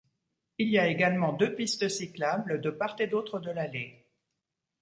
Il 0.57 0.67
y 0.69 0.79
a 0.79 0.87
également 0.87 1.31
deux 1.31 1.53
pistes 1.53 1.87
cyclables 1.87 2.59
de 2.59 2.71
part 2.71 2.95
et 2.97 3.05
d'autre 3.05 3.39
de 3.39 3.51
l'allée. 3.51 4.03